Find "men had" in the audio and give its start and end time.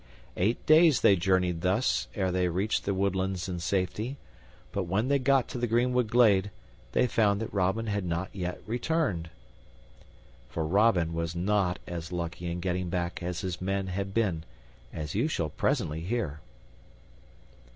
13.61-14.11